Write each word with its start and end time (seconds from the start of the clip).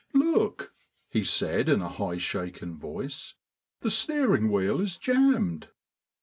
"Look," 0.15 0.73
he 1.11 1.23
said 1.23 1.69
in 1.69 1.79
a 1.83 1.87
high, 1.87 2.17
shaken 2.17 2.75
voice, 2.75 3.35
"the 3.81 3.91
steering 3.91 4.51
wheel 4.51 4.81
is 4.81 4.97
jammed!" 4.97 5.67